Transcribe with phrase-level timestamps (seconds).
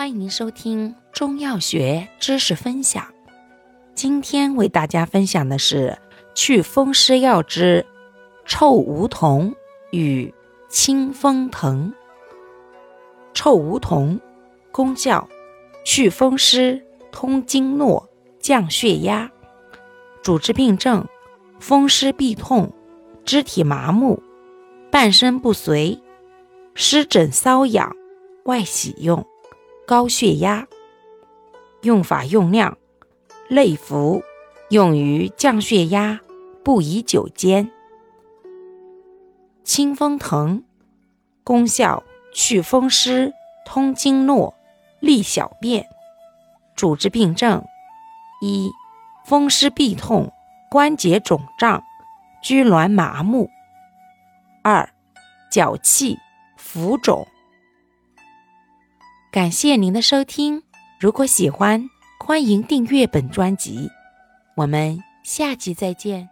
[0.00, 3.12] 欢迎您收听中药学知识分享。
[3.94, 5.98] 今天为大家分享的是
[6.34, 7.84] 祛风湿药之
[8.46, 9.54] 臭梧桐
[9.90, 10.32] 与
[10.70, 11.92] 清风藤。
[13.34, 14.18] 臭梧桐
[14.72, 15.28] 功效：
[15.84, 18.08] 祛风湿、通经络、
[18.38, 19.30] 降血压。
[20.22, 21.06] 主治病症：
[21.58, 22.72] 风湿痹痛、
[23.26, 24.22] 肢体麻木、
[24.90, 26.00] 半身不遂、
[26.74, 27.94] 湿疹瘙痒、
[28.44, 29.26] 外洗用。
[29.90, 30.68] 高血压。
[31.82, 32.78] 用法用量：
[33.48, 34.22] 内服，
[34.68, 36.20] 用于降血压，
[36.62, 37.72] 不宜久煎。
[39.64, 40.62] 清风藤。
[41.42, 43.32] 功效：祛风湿、
[43.66, 44.54] 通经络、
[45.00, 45.88] 利小便。
[46.76, 47.64] 主治病症：
[48.40, 48.70] 一、
[49.26, 50.32] 风湿痹痛、
[50.70, 51.82] 关节肿胀、
[52.40, 53.48] 拘挛麻木；
[54.62, 54.88] 二、
[55.50, 56.16] 脚气、
[56.56, 57.26] 浮肿。
[59.32, 60.60] 感谢您的收听，
[60.98, 63.88] 如果喜欢，欢迎订阅本专辑，
[64.56, 66.28] 我们下集再见。